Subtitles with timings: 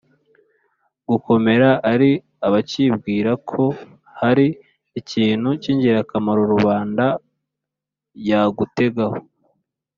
[1.09, 2.11] gukomera ari
[2.47, 3.63] abacyibwira ko
[4.19, 4.47] hari
[4.99, 7.05] ikintu cy'ingirakamaro rubanda
[8.29, 9.17] yagutegaho,